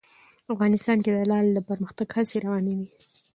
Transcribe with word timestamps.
افغانستان 0.53 0.97
کې 1.03 1.11
د 1.13 1.19
لعل 1.29 1.47
د 1.53 1.59
پرمختګ 1.69 2.07
هڅې 2.15 2.37
روانې 2.45 2.73
دي. 2.79 2.87